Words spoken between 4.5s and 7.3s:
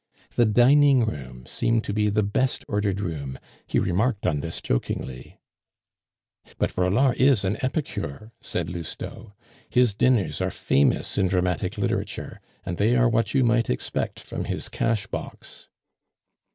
jokingly. "But Braulard